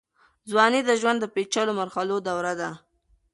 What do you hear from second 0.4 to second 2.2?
ځوانۍ د ژوند د پېچلو مرحلو